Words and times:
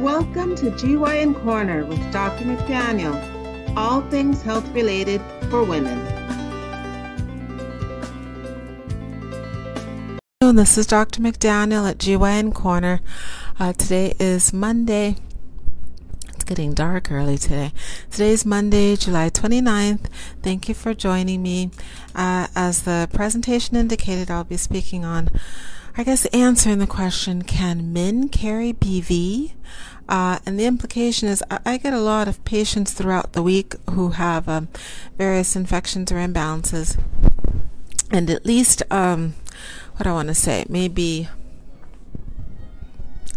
Welcome 0.00 0.54
to 0.56 0.70
GYN 0.72 1.42
Corner 1.42 1.86
with 1.86 2.12
Dr. 2.12 2.44
McDaniel, 2.44 3.16
all 3.78 4.02
things 4.10 4.42
health 4.42 4.68
related 4.74 5.22
for 5.48 5.64
women. 5.64 5.98
Hello, 10.38 10.52
this 10.52 10.76
is 10.76 10.86
Dr. 10.86 11.22
McDaniel 11.22 11.88
at 11.88 11.96
GYN 11.96 12.52
Corner. 12.52 13.00
Uh, 13.58 13.72
today 13.72 14.14
is 14.20 14.52
Monday. 14.52 15.16
It's 16.34 16.44
getting 16.44 16.74
dark 16.74 17.10
early 17.10 17.38
today. 17.38 17.72
Today 18.10 18.32
is 18.32 18.44
Monday, 18.44 18.96
July 18.96 19.30
29th. 19.30 20.10
Thank 20.42 20.68
you 20.68 20.74
for 20.74 20.92
joining 20.92 21.42
me. 21.42 21.70
Uh, 22.14 22.48
as 22.54 22.82
the 22.82 23.08
presentation 23.14 23.76
indicated, 23.76 24.30
I'll 24.30 24.44
be 24.44 24.58
speaking 24.58 25.06
on 25.06 25.30
I 25.98 26.04
guess 26.04 26.26
answering 26.26 26.78
the 26.78 26.86
question, 26.86 27.40
can 27.40 27.90
men 27.90 28.28
carry 28.28 28.74
BV? 28.74 29.52
Uh, 30.06 30.38
and 30.44 30.60
the 30.60 30.66
implication 30.66 31.26
is 31.26 31.42
I, 31.50 31.58
I, 31.64 31.76
get 31.78 31.94
a 31.94 31.98
lot 31.98 32.28
of 32.28 32.44
patients 32.44 32.92
throughout 32.92 33.32
the 33.32 33.42
week 33.42 33.74
who 33.90 34.10
have 34.10 34.46
um, 34.46 34.68
various 35.16 35.56
infections 35.56 36.12
or 36.12 36.16
imbalances. 36.16 37.00
And 38.10 38.28
at 38.28 38.44
least, 38.44 38.82
um, 38.90 39.36
what 39.96 40.06
I 40.06 40.12
want 40.12 40.28
to 40.28 40.34
say, 40.34 40.66
maybe 40.68 41.30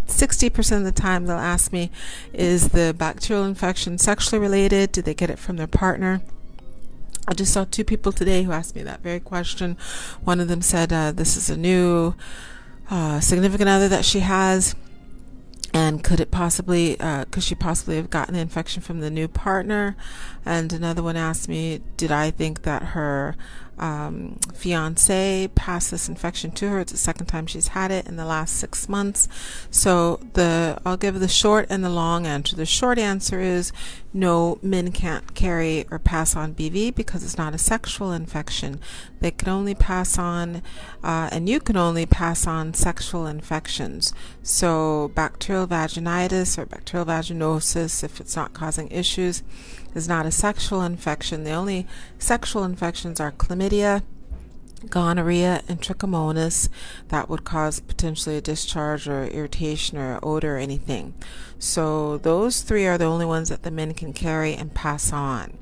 60% 0.07 0.77
of 0.77 0.83
the 0.83 0.91
time 0.91 1.27
they'll 1.27 1.37
ask 1.37 1.71
me, 1.71 1.89
is 2.33 2.69
the 2.69 2.93
bacterial 2.95 3.45
infection 3.45 3.97
sexually 3.97 4.39
related? 4.39 4.91
Did 4.91 5.05
they 5.05 5.13
get 5.13 5.29
it 5.29 5.39
from 5.39 5.55
their 5.55 5.65
partner? 5.65 6.21
I 7.29 7.33
just 7.33 7.53
saw 7.53 7.63
two 7.63 7.83
people 7.83 8.11
today 8.11 8.41
who 8.41 8.51
asked 8.51 8.75
me 8.75 8.81
that 8.81 9.01
very 9.01 9.19
question. 9.19 9.77
One 10.23 10.39
of 10.39 10.47
them 10.47 10.63
said, 10.63 10.91
uh, 10.91 11.11
This 11.11 11.37
is 11.37 11.47
a 11.47 11.55
new 11.55 12.15
uh, 12.89 13.19
significant 13.19 13.69
other 13.69 13.87
that 13.87 14.03
she 14.03 14.21
has. 14.21 14.73
And 15.71 16.03
could 16.03 16.19
it 16.19 16.31
possibly, 16.31 16.99
uh, 16.99 17.25
could 17.25 17.43
she 17.43 17.53
possibly 17.53 17.97
have 17.97 18.09
gotten 18.09 18.33
the 18.33 18.39
infection 18.39 18.81
from 18.81 19.01
the 19.01 19.11
new 19.11 19.27
partner? 19.27 19.95
And 20.43 20.73
another 20.73 21.03
one 21.03 21.15
asked 21.15 21.47
me, 21.47 21.81
did 21.97 22.11
I 22.11 22.31
think 22.31 22.63
that 22.63 22.81
her 22.81 23.35
um, 23.79 24.37
fiance 24.53 25.49
passed 25.55 25.91
this 25.91 26.09
infection 26.09 26.51
to 26.51 26.69
her. 26.69 26.79
It's 26.79 26.91
the 26.91 26.97
second 26.97 27.27
time 27.27 27.47
she's 27.47 27.69
had 27.69 27.91
it 27.91 28.07
in 28.07 28.15
the 28.17 28.25
last 28.25 28.55
six 28.55 28.87
months. 28.89 29.27
So 29.71 30.19
the 30.33 30.79
I'll 30.85 30.97
give 30.97 31.19
the 31.19 31.27
short 31.27 31.67
and 31.69 31.83
the 31.83 31.89
long 31.89 32.27
answer. 32.27 32.55
The 32.55 32.65
short 32.65 32.97
answer 32.99 33.39
is 33.39 33.71
no, 34.11 34.57
men 34.63 34.91
can't 34.91 35.35
carry 35.35 35.85
or 35.91 35.99
pass 35.99 36.35
on 36.35 36.55
BV 36.55 36.95
because 36.95 37.23
it's 37.23 37.37
not 37.37 37.53
a 37.53 37.59
sexual 37.59 38.11
infection. 38.11 38.79
They 39.19 39.29
can 39.29 39.49
only 39.49 39.75
pass 39.75 40.17
on, 40.17 40.63
uh, 41.03 41.29
and 41.31 41.47
you 41.47 41.59
can 41.59 41.77
only 41.77 42.07
pass 42.07 42.47
on 42.47 42.73
sexual 42.73 43.27
infections. 43.27 44.11
So 44.41 45.11
bacterial 45.13 45.67
vaginitis 45.67 46.57
or 46.57 46.65
bacterial 46.65 47.05
vaginosis, 47.05 48.03
if 48.03 48.19
it's 48.19 48.35
not 48.35 48.53
causing 48.53 48.89
issues, 48.89 49.43
is 49.93 50.07
not 50.07 50.25
a 50.25 50.31
sexual 50.31 50.81
infection. 50.81 51.43
The 51.43 51.51
only 51.51 51.85
sexual 52.17 52.63
infections 52.63 53.19
are 53.19 53.31
chlamydia, 53.31 53.68
gonorrhea, 54.89 55.61
and 55.67 55.81
trichomonas 55.81 56.69
that 57.09 57.29
would 57.29 57.43
cause 57.43 57.79
potentially 57.79 58.37
a 58.37 58.41
discharge 58.41 59.07
or 59.07 59.25
irritation 59.25 59.97
or 59.97 60.19
odor 60.23 60.55
or 60.55 60.59
anything. 60.59 61.13
So 61.57 62.17
those 62.17 62.61
three 62.61 62.87
are 62.87 62.97
the 62.97 63.05
only 63.05 63.25
ones 63.25 63.49
that 63.49 63.63
the 63.63 63.71
men 63.71 63.93
can 63.93 64.13
carry 64.13 64.53
and 64.53 64.73
pass 64.73 65.11
on 65.11 65.57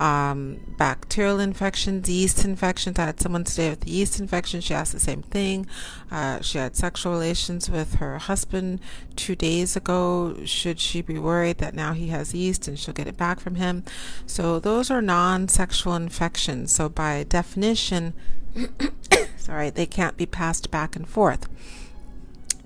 um, 0.00 0.58
bacterial 0.78 1.38
infections, 1.38 2.08
yeast 2.08 2.44
infections. 2.44 2.98
I 2.98 3.04
had 3.04 3.20
someone 3.20 3.44
today 3.44 3.68
with 3.68 3.86
yeast 3.86 4.18
infection. 4.18 4.62
She 4.62 4.72
asked 4.72 4.92
the 4.92 4.98
same 5.00 5.22
thing. 5.22 5.66
Uh, 6.10 6.40
she 6.40 6.56
had 6.56 6.74
sexual 6.74 7.12
relations 7.12 7.68
with 7.68 7.96
her 7.96 8.16
husband 8.16 8.80
two 9.14 9.36
days 9.36 9.76
ago. 9.76 10.36
Should 10.46 10.80
she 10.80 11.02
be 11.02 11.18
worried 11.18 11.58
that 11.58 11.74
now 11.74 11.92
he 11.92 12.08
has 12.08 12.34
yeast 12.34 12.66
and 12.66 12.78
she'll 12.78 12.94
get 12.94 13.06
it 13.06 13.18
back 13.18 13.40
from 13.40 13.56
him? 13.56 13.84
So 14.26 14.58
those 14.58 14.90
are 14.90 15.02
non-sexual 15.02 15.94
infections. 15.94 16.72
So 16.72 16.88
by 16.88 17.24
definition, 17.28 18.14
sorry, 19.36 19.68
they 19.68 19.86
can't 19.86 20.16
be 20.16 20.26
passed 20.26 20.70
back 20.70 20.96
and 20.96 21.06
forth. 21.06 21.46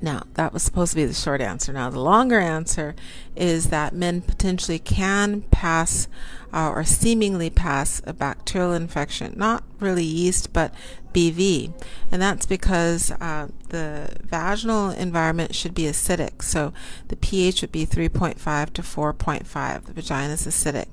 Now, 0.04 0.25
that 0.34 0.53
was 0.53 0.62
supposed 0.62 0.92
to 0.92 0.97
be 0.97 1.06
the 1.06 1.15
short 1.15 1.41
answer. 1.41 1.72
Now, 1.72 1.88
the 1.88 1.98
longer 1.98 2.38
answer 2.38 2.94
is 3.34 3.70
that 3.70 3.94
men 3.94 4.20
potentially 4.20 4.78
can 4.78 5.41
pass 5.50 6.09
uh, 6.53 6.69
or 6.69 6.84
seemingly 6.84 7.48
pass 7.48 8.03
a 8.04 8.12
bacterial 8.12 8.75
infection, 8.75 9.32
not 9.34 9.65
really 9.81 10.04
yeast, 10.04 10.53
but 10.53 10.75
BV. 11.15 11.72
And 12.12 12.20
that's 12.20 12.44
because 12.44 13.12
uh, 13.12 13.48
the 13.70 14.15
vaginal 14.20 14.91
environment 14.91 15.54
should 15.54 15.75
be 15.75 15.84
acidic. 15.84 16.42
So 16.42 16.75
the 17.09 17.16
pH 17.16 17.62
would 17.62 17.72
be 17.72 17.86
3.5 17.86 18.75
to 18.75 18.82
4.5. 18.82 19.84
The 19.86 19.92
vagina 19.94 20.34
is 20.34 20.47
acidic. 20.47 20.88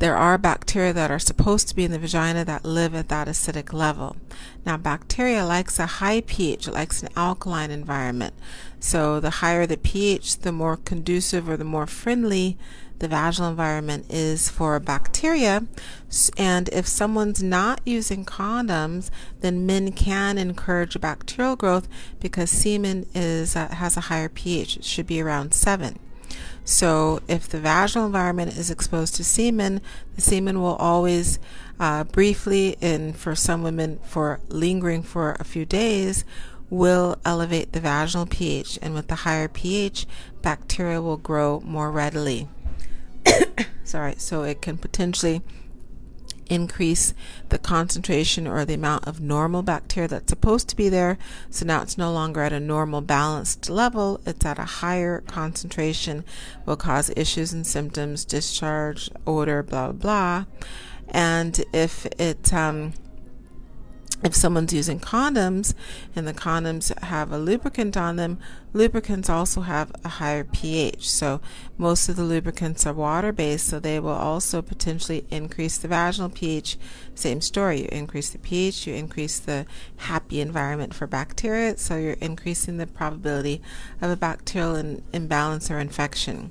There 0.00 0.16
are 0.16 0.38
bacteria 0.38 0.94
that 0.94 1.10
are 1.10 1.18
supposed 1.18 1.68
to 1.68 1.76
be 1.76 1.84
in 1.84 1.92
the 1.92 1.98
vagina 1.98 2.42
that 2.46 2.64
live 2.64 2.94
at 2.94 3.10
that 3.10 3.28
acidic 3.28 3.74
level. 3.74 4.16
Now, 4.64 4.78
bacteria 4.78 5.44
likes 5.44 5.78
a 5.78 5.84
high 5.84 6.22
pH, 6.22 6.66
it 6.66 6.72
likes 6.72 7.02
an 7.02 7.10
alkaline 7.16 7.70
environment. 7.70 8.32
So, 8.78 9.20
the 9.20 9.28
higher 9.28 9.66
the 9.66 9.76
pH, 9.76 10.38
the 10.38 10.52
more 10.52 10.78
conducive 10.78 11.50
or 11.50 11.58
the 11.58 11.64
more 11.64 11.86
friendly 11.86 12.56
the 12.98 13.08
vaginal 13.08 13.50
environment 13.50 14.06
is 14.08 14.48
for 14.48 14.80
bacteria. 14.80 15.66
And 16.38 16.70
if 16.70 16.86
someone's 16.86 17.42
not 17.42 17.82
using 17.84 18.24
condoms, 18.24 19.10
then 19.40 19.66
men 19.66 19.92
can 19.92 20.38
encourage 20.38 20.98
bacterial 20.98 21.56
growth 21.56 21.88
because 22.20 22.50
semen 22.50 23.04
is 23.14 23.54
uh, 23.54 23.68
has 23.68 23.98
a 23.98 24.02
higher 24.08 24.30
pH. 24.30 24.78
It 24.78 24.84
should 24.84 25.06
be 25.06 25.20
around 25.20 25.52
7. 25.52 25.98
So 26.70 27.20
if 27.26 27.48
the 27.48 27.58
vaginal 27.58 28.06
environment 28.06 28.56
is 28.56 28.70
exposed 28.70 29.16
to 29.16 29.24
semen, 29.24 29.80
the 30.14 30.20
semen 30.20 30.62
will 30.62 30.76
always 30.76 31.40
uh, 31.80 32.04
briefly, 32.04 32.76
and 32.80 33.16
for 33.16 33.34
some 33.34 33.64
women, 33.64 33.98
for 34.04 34.38
lingering 34.48 35.02
for 35.02 35.36
a 35.40 35.44
few 35.44 35.66
days, 35.66 36.24
will 36.70 37.18
elevate 37.24 37.72
the 37.72 37.80
vaginal 37.80 38.24
pH. 38.24 38.78
And 38.80 38.94
with 38.94 39.08
the 39.08 39.16
higher 39.16 39.48
pH, 39.48 40.06
bacteria 40.42 41.02
will 41.02 41.16
grow 41.16 41.58
more 41.64 41.90
readily. 41.90 42.46
Sorry, 43.84 44.14
so 44.18 44.44
it 44.44 44.62
can 44.62 44.78
potentially 44.78 45.42
increase 46.50 47.14
the 47.48 47.58
concentration 47.58 48.46
or 48.46 48.64
the 48.64 48.74
amount 48.74 49.06
of 49.06 49.20
normal 49.20 49.62
bacteria 49.62 50.08
that's 50.08 50.28
supposed 50.28 50.68
to 50.68 50.76
be 50.76 50.90
there. 50.90 51.16
So 51.48 51.64
now 51.64 51.80
it's 51.80 51.96
no 51.96 52.12
longer 52.12 52.42
at 52.42 52.52
a 52.52 52.60
normal 52.60 53.00
balanced 53.00 53.70
level, 53.70 54.20
it's 54.26 54.44
at 54.44 54.58
a 54.58 54.64
higher 54.64 55.22
concentration, 55.22 56.24
will 56.66 56.76
cause 56.76 57.10
issues 57.16 57.52
and 57.52 57.66
symptoms, 57.66 58.24
discharge, 58.24 59.08
odor, 59.26 59.62
blah, 59.62 59.92
blah, 59.92 60.44
blah. 60.44 60.44
And 61.08 61.64
if 61.72 62.06
it, 62.18 62.52
um, 62.52 62.92
if 64.22 64.34
someone's 64.34 64.72
using 64.72 65.00
condoms 65.00 65.74
and 66.14 66.28
the 66.28 66.34
condoms 66.34 66.96
have 67.02 67.32
a 67.32 67.38
lubricant 67.38 67.96
on 67.96 68.16
them, 68.16 68.38
lubricants 68.72 69.30
also 69.30 69.62
have 69.62 69.92
a 70.04 70.08
higher 70.08 70.44
pH. 70.44 71.10
So 71.10 71.40
most 71.78 72.08
of 72.08 72.16
the 72.16 72.22
lubricants 72.22 72.86
are 72.86 72.92
water 72.92 73.32
based, 73.32 73.66
so 73.68 73.80
they 73.80 73.98
will 73.98 74.10
also 74.10 74.60
potentially 74.62 75.24
increase 75.30 75.78
the 75.78 75.88
vaginal 75.88 76.28
pH. 76.28 76.78
Same 77.14 77.40
story. 77.40 77.82
You 77.82 77.88
increase 77.90 78.30
the 78.30 78.38
pH, 78.38 78.86
you 78.86 78.94
increase 78.94 79.38
the 79.38 79.66
happy 79.96 80.40
environment 80.40 80.94
for 80.94 81.06
bacteria, 81.06 81.78
so 81.78 81.96
you're 81.96 82.12
increasing 82.14 82.76
the 82.76 82.86
probability 82.86 83.62
of 84.02 84.10
a 84.10 84.16
bacterial 84.16 84.74
in- 84.74 85.02
imbalance 85.12 85.70
or 85.70 85.78
infection. 85.78 86.50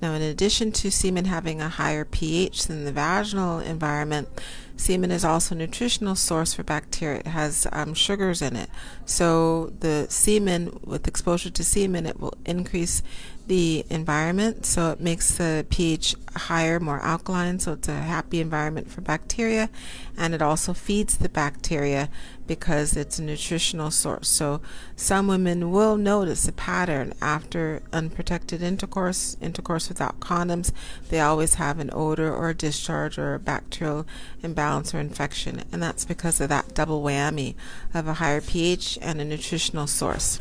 Now, 0.00 0.14
in 0.14 0.22
addition 0.22 0.72
to 0.72 0.90
semen 0.90 1.26
having 1.26 1.60
a 1.60 1.68
higher 1.68 2.04
pH 2.04 2.66
than 2.66 2.84
the 2.84 2.90
vaginal 2.90 3.60
environment, 3.60 4.28
semen 4.76 5.10
is 5.10 5.24
also 5.24 5.54
a 5.54 5.58
nutritional 5.58 6.14
source 6.14 6.54
for 6.54 6.62
bacteria. 6.62 7.20
It 7.20 7.26
has 7.26 7.66
um, 7.72 7.94
sugars 7.94 8.42
in 8.42 8.56
it. 8.56 8.70
So, 9.04 9.72
the 9.80 10.06
semen, 10.08 10.80
with 10.84 11.06
exposure 11.06 11.50
to 11.50 11.64
semen, 11.64 12.06
it 12.06 12.20
will 12.20 12.34
increase 12.44 13.02
the 13.46 13.84
environment. 13.90 14.66
So, 14.66 14.90
it 14.90 15.00
makes 15.00 15.36
the 15.36 15.66
pH 15.70 16.14
higher, 16.34 16.80
more 16.80 17.00
alkaline. 17.00 17.58
So, 17.58 17.72
it's 17.72 17.88
a 17.88 17.94
happy 17.94 18.40
environment 18.40 18.90
for 18.90 19.00
bacteria. 19.00 19.70
And 20.16 20.34
it 20.34 20.42
also 20.42 20.74
feeds 20.74 21.16
the 21.16 21.28
bacteria 21.28 22.08
because 22.46 22.96
it's 22.96 23.18
a 23.18 23.22
nutritional 23.22 23.90
source. 23.90 24.28
So 24.28 24.60
some 24.96 25.26
women 25.26 25.70
will 25.70 25.96
notice 25.96 26.46
a 26.46 26.52
pattern 26.52 27.14
after 27.20 27.82
unprotected 27.92 28.62
intercourse, 28.62 29.36
intercourse 29.40 29.88
without 29.88 30.20
condoms. 30.20 30.72
They 31.08 31.20
always 31.20 31.54
have 31.54 31.78
an 31.78 31.90
odor 31.92 32.30
or 32.30 32.50
a 32.50 32.54
discharge 32.54 33.18
or 33.18 33.34
a 33.34 33.38
bacterial 33.38 34.06
imbalance 34.42 34.94
or 34.94 35.00
infection, 35.00 35.62
and 35.72 35.82
that's 35.82 36.04
because 36.04 36.40
of 36.40 36.48
that 36.48 36.74
double 36.74 37.02
whammy 37.02 37.54
of 37.94 38.06
a 38.06 38.14
higher 38.14 38.40
pH 38.40 38.98
and 39.00 39.20
a 39.20 39.24
nutritional 39.24 39.86
source. 39.86 40.38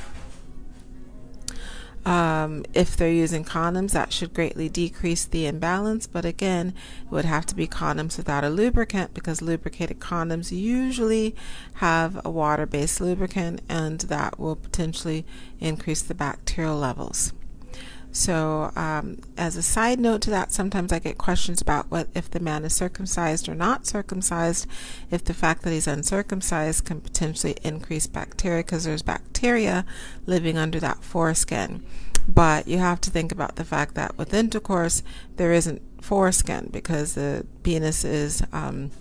Um, 2.06 2.66
if 2.74 2.98
they're 2.98 3.12
using 3.12 3.46
condoms, 3.46 3.92
that 3.92 4.12
should 4.12 4.34
greatly 4.34 4.70
decrease 4.70 5.26
the 5.26 5.46
imbalance. 5.46 6.08
But 6.08 6.26
again, 6.26 6.74
it 7.04 7.12
would 7.12 7.26
have 7.26 7.46
to 7.48 7.56
be 7.56 7.68
condoms 7.68 8.18
without 8.18 8.44
a 8.44 8.50
lubricant 8.50 9.14
because 9.14 9.42
lubricated 9.42 10.00
condoms 10.00 10.52
usually 10.52 11.36
have 11.76 12.20
a 12.26 12.30
water 12.30 12.66
based 12.66 13.02
lubricant 13.02 13.62
and 13.70 14.00
that 14.02 14.40
will 14.40 14.56
potentially 14.56 15.26
increase 15.60 16.02
the 16.02 16.16
bacterial 16.16 16.78
levels. 16.78 17.34
So, 18.12 18.72
um, 18.76 19.20
as 19.38 19.56
a 19.56 19.64
side 19.64 20.00
note 20.00 20.22
to 20.24 20.30
that, 20.32 20.52
sometimes 20.52 20.92
I 20.92 21.00
get 21.00 21.18
questions 21.18 21.62
about 21.62 21.90
what 21.90 22.08
if 22.14 22.30
the 22.30 22.42
man 22.42 22.66
is 22.66 22.74
circumcised 22.74 23.48
or 23.48 23.56
not 23.56 23.88
circumcised, 23.88 24.68
if 25.10 25.24
the 25.24 25.34
fact 25.34 25.62
that 25.62 25.72
he's 25.72 25.88
uncircumcised 25.88 26.84
can 26.84 27.00
potentially 27.00 27.56
increase 27.64 28.08
bacteria 28.08 28.64
because 28.64 28.84
there's 28.84 29.02
bacteria 29.02 29.86
living 30.26 30.58
under 30.58 30.80
that 30.82 31.04
foreskin. 31.04 31.86
But 32.28 32.68
you 32.68 32.80
have 32.80 33.00
to 33.02 33.10
think 33.10 33.32
about 33.32 33.56
the 33.56 33.66
fact 33.66 33.96
that 33.96 34.18
with 34.18 34.34
intercourse, 34.34 35.04
there 35.38 35.54
isn't 35.54 35.82
foreskin 36.02 36.70
because 36.72 37.16
the 37.16 37.46
penis 37.64 38.04
is 38.04 38.44
um, 38.52 38.92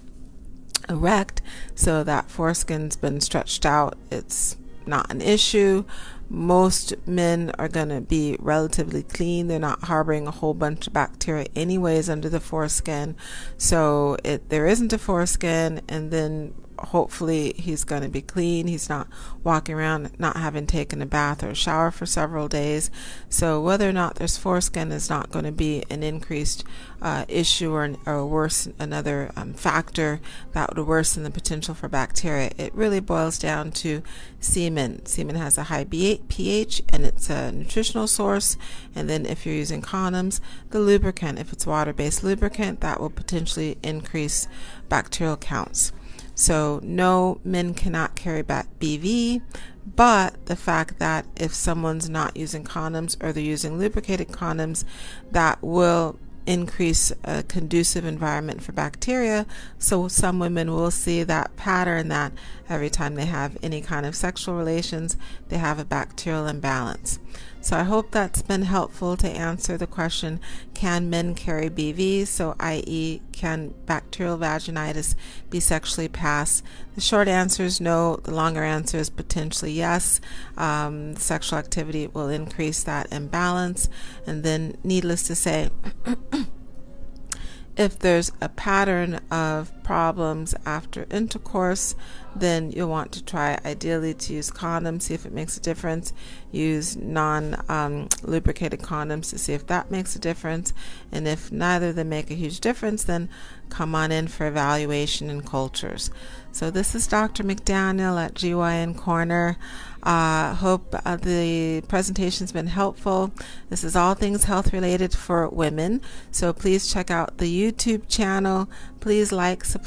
erect, 0.88 1.42
so 1.74 2.04
that 2.04 2.30
foreskin's 2.30 2.96
been 2.96 3.20
stretched 3.20 3.66
out. 3.66 3.98
It's 4.10 4.56
not 4.90 5.10
an 5.10 5.22
issue. 5.22 5.84
Most 6.28 6.94
men 7.06 7.50
are 7.58 7.68
going 7.68 7.88
to 7.88 8.00
be 8.00 8.36
relatively 8.38 9.02
clean. 9.02 9.48
They're 9.48 9.58
not 9.58 9.84
harboring 9.84 10.26
a 10.26 10.30
whole 10.30 10.54
bunch 10.54 10.86
of 10.86 10.92
bacteria, 10.92 11.46
anyways, 11.56 12.10
under 12.10 12.28
the 12.28 12.38
foreskin. 12.38 13.16
So 13.56 14.16
it, 14.22 14.48
there 14.50 14.66
isn't 14.66 14.92
a 14.92 14.98
foreskin, 14.98 15.80
and 15.88 16.10
then 16.10 16.54
hopefully 16.80 17.52
he's 17.56 17.84
going 17.84 18.02
to 18.02 18.08
be 18.08 18.22
clean. 18.22 18.66
He's 18.66 18.88
not 18.88 19.08
walking 19.44 19.74
around 19.74 20.18
not 20.18 20.36
having 20.36 20.66
taken 20.66 21.02
a 21.02 21.06
bath 21.06 21.42
or 21.42 21.50
a 21.50 21.54
shower 21.54 21.90
for 21.90 22.06
several 22.06 22.48
days. 22.48 22.90
So 23.28 23.60
whether 23.60 23.88
or 23.88 23.92
not 23.92 24.16
there's 24.16 24.36
foreskin 24.36 24.92
is 24.92 25.10
not 25.10 25.30
going 25.30 25.44
to 25.44 25.52
be 25.52 25.84
an 25.90 26.02
increased 26.02 26.64
uh, 27.02 27.24
issue 27.28 27.72
or, 27.72 27.94
or 28.06 28.26
worse 28.26 28.68
another 28.78 29.30
um, 29.36 29.54
factor 29.54 30.20
that 30.52 30.74
would 30.74 30.86
worsen 30.86 31.22
the 31.22 31.30
potential 31.30 31.74
for 31.74 31.88
bacteria. 31.88 32.50
It 32.58 32.74
really 32.74 33.00
boils 33.00 33.38
down 33.38 33.72
to 33.72 34.02
semen. 34.40 35.06
Semen 35.06 35.36
has 35.36 35.58
a 35.58 35.64
high 35.64 35.84
pH 35.84 36.82
and 36.92 37.04
it's 37.04 37.30
a 37.30 37.52
nutritional 37.52 38.06
source. 38.06 38.56
And 38.94 39.08
then 39.08 39.26
if 39.26 39.46
you're 39.46 39.54
using 39.54 39.82
condoms, 39.82 40.40
the 40.70 40.80
lubricant, 40.80 41.38
if 41.38 41.52
it's 41.52 41.66
water-based 41.66 42.24
lubricant, 42.24 42.80
that 42.80 43.00
will 43.00 43.10
potentially 43.10 43.78
increase 43.82 44.48
bacterial 44.88 45.36
counts. 45.36 45.92
So, 46.40 46.80
no, 46.82 47.38
men 47.44 47.74
cannot 47.74 48.16
carry 48.16 48.40
back 48.40 48.66
BV, 48.78 49.42
but 49.84 50.46
the 50.46 50.56
fact 50.56 50.98
that 50.98 51.26
if 51.36 51.52
someone's 51.52 52.08
not 52.08 52.34
using 52.34 52.64
condoms 52.64 53.22
or 53.22 53.30
they're 53.30 53.42
using 53.42 53.78
lubricated 53.78 54.28
condoms, 54.28 54.84
that 55.32 55.58
will 55.60 56.18
increase 56.46 57.12
a 57.24 57.42
conducive 57.42 58.06
environment 58.06 58.62
for 58.62 58.72
bacteria. 58.72 59.44
So 59.78 60.08
some 60.08 60.38
women 60.38 60.72
will 60.72 60.90
see 60.90 61.24
that 61.24 61.54
pattern 61.56 62.08
that 62.08 62.32
every 62.70 62.88
time 62.88 63.16
they 63.16 63.26
have 63.26 63.58
any 63.62 63.82
kind 63.82 64.06
of 64.06 64.16
sexual 64.16 64.54
relations, 64.54 65.18
they 65.50 65.58
have 65.58 65.78
a 65.78 65.84
bacterial 65.84 66.46
imbalance. 66.46 67.18
So 67.62 67.76
I 67.76 67.82
hope 67.82 68.10
that's 68.10 68.40
been 68.40 68.62
helpful 68.62 69.18
to 69.18 69.28
answer 69.28 69.76
the 69.76 69.86
question 69.86 70.40
can 70.72 71.10
men 71.10 71.34
carry 71.34 71.68
BV? 71.68 72.26
So, 72.26 72.56
i.e., 72.58 73.20
can 73.32 73.74
bacterial 73.84 74.38
vaginitis 74.38 75.14
be 75.50 75.60
sexually 75.60 76.08
passed? 76.08 76.64
The 76.94 77.02
short 77.02 77.28
answer 77.28 77.62
is 77.64 77.80
no. 77.80 78.16
The 78.16 78.34
longer 78.34 78.64
answer 78.64 78.96
is 78.96 79.10
potentially 79.10 79.72
yes. 79.72 80.22
Um, 80.56 81.16
sexual 81.16 81.58
activity 81.58 82.06
will 82.06 82.30
increase 82.30 82.82
that 82.84 83.12
imbalance. 83.12 83.90
And 84.26 84.42
then, 84.42 84.78
needless 84.82 85.24
to 85.24 85.34
say, 85.34 85.68
if 87.76 87.98
there's 87.98 88.32
a 88.40 88.48
pattern 88.48 89.20
of 89.30 89.70
problems 89.90 90.54
after 90.64 91.04
intercourse, 91.10 91.96
then 92.36 92.70
you'll 92.70 92.88
want 92.88 93.10
to 93.10 93.24
try 93.24 93.58
ideally 93.64 94.14
to 94.14 94.34
use 94.34 94.48
condoms, 94.48 95.02
see 95.02 95.14
if 95.14 95.26
it 95.26 95.32
makes 95.32 95.56
a 95.56 95.60
difference. 95.60 96.12
Use 96.52 96.96
non 96.96 97.56
um, 97.68 98.08
lubricated 98.22 98.82
condoms 98.82 99.30
to 99.30 99.38
see 99.38 99.52
if 99.52 99.66
that 99.66 99.90
makes 99.90 100.14
a 100.14 100.20
difference. 100.20 100.72
And 101.10 101.26
if 101.26 101.50
neither 101.50 101.88
of 101.88 101.96
them 101.96 102.08
make 102.08 102.30
a 102.30 102.34
huge 102.34 102.60
difference, 102.60 103.02
then 103.02 103.28
come 103.68 103.94
on 103.94 104.12
in 104.12 104.28
for 104.28 104.46
evaluation 104.46 105.28
and 105.28 105.44
cultures. 105.44 106.10
So, 106.52 106.70
this 106.70 106.96
is 106.96 107.06
Dr. 107.06 107.44
McDaniel 107.44 108.20
at 108.22 108.34
GYN 108.34 108.96
Corner. 108.96 109.56
Uh, 110.02 110.54
hope 110.54 110.94
uh, 111.04 111.16
the 111.16 111.82
presentation's 111.86 112.50
been 112.50 112.66
helpful. 112.66 113.30
This 113.68 113.84
is 113.84 113.94
all 113.94 114.14
things 114.14 114.44
health 114.44 114.72
related 114.72 115.12
for 115.14 115.48
women. 115.48 116.00
So, 116.32 116.52
please 116.52 116.92
check 116.92 117.08
out 117.08 117.38
the 117.38 117.46
YouTube 117.46 118.08
channel. 118.08 118.68
Please 118.98 119.30
like, 119.30 119.64
subscribe, 119.64 119.79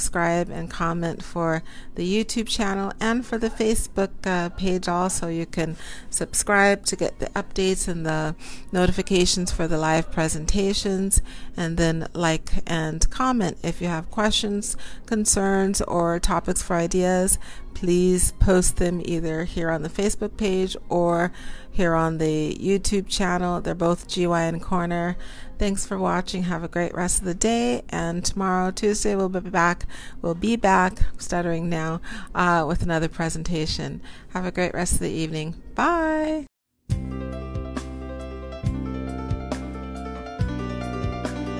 and 0.49 0.69
comment 0.69 1.23
for 1.23 1.63
the 1.95 2.03
YouTube 2.03 2.47
channel 2.47 2.91
and 2.99 3.25
for 3.25 3.37
the 3.37 3.49
Facebook 3.49 4.11
uh, 4.25 4.49
page 4.49 4.87
also. 4.87 5.27
You 5.27 5.45
can 5.45 5.75
subscribe 6.09 6.85
to 6.85 6.95
get 6.95 7.19
the 7.19 7.27
updates 7.27 7.87
and 7.87 8.05
the 8.05 8.35
notifications 8.71 9.51
for 9.51 9.67
the 9.67 9.77
live 9.77 10.11
presentations, 10.11 11.21
and 11.55 11.77
then 11.77 12.07
like 12.13 12.51
and 12.67 13.09
comment 13.09 13.57
if 13.63 13.81
you 13.81 13.87
have 13.87 14.09
questions, 14.11 14.75
concerns, 15.05 15.81
or 15.81 16.19
topics 16.19 16.61
for 16.61 16.75
ideas 16.75 17.37
please 17.73 18.31
post 18.33 18.77
them 18.77 19.01
either 19.03 19.43
here 19.43 19.69
on 19.69 19.83
the 19.83 19.89
Facebook 19.89 20.37
page 20.37 20.75
or 20.89 21.31
here 21.71 21.95
on 21.95 22.17
the 22.17 22.55
YouTube 22.59 23.07
channel. 23.07 23.61
They're 23.61 23.75
both 23.75 24.07
GYN 24.07 24.61
Corner. 24.61 25.17
Thanks 25.57 25.85
for 25.85 25.97
watching. 25.97 26.43
Have 26.43 26.63
a 26.63 26.67
great 26.67 26.93
rest 26.93 27.19
of 27.19 27.25
the 27.25 27.33
day. 27.33 27.83
And 27.89 28.23
tomorrow, 28.23 28.71
Tuesday, 28.71 29.15
we'll 29.15 29.29
be 29.29 29.39
back. 29.39 29.85
We'll 30.21 30.35
be 30.35 30.55
back, 30.55 30.99
stuttering 31.17 31.69
now, 31.69 32.01
uh, 32.35 32.65
with 32.67 32.83
another 32.83 33.07
presentation. 33.07 34.01
Have 34.29 34.45
a 34.45 34.51
great 34.51 34.73
rest 34.73 34.93
of 34.93 34.99
the 34.99 35.11
evening. 35.11 35.55
Bye. 35.75 36.45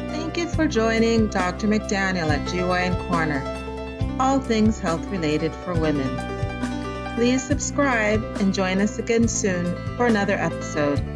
Thank 0.10 0.38
you 0.38 0.48
for 0.50 0.68
joining 0.68 1.27
Dr. 1.27 1.68
McDaniel 1.68 2.30
at 2.30 2.48
GYN 2.48 3.07
Corner 3.07 3.62
all 4.19 4.39
things 4.39 4.80
health 4.80 5.06
related 5.07 5.54
for 5.54 5.74
women. 5.74 6.10
Please 7.15 7.44
subscribe 7.44 8.24
and 8.39 8.54
join 8.54 8.81
us 8.81 9.00
again 9.00 9.27
soon 9.27 9.65
for 9.98 10.07
another 10.07 10.36
episode. 10.36 11.12